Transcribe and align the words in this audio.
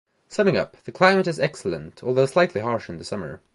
Summing 0.27 0.57
up, 0.57 0.77
the 0.85 0.91
climate 0.91 1.27
is 1.27 1.39
excellent, 1.39 2.01
although 2.03 2.25
slightly 2.25 2.61
harsh 2.61 2.89
in 2.89 2.97
the 2.97 3.03
summer. 3.03 3.39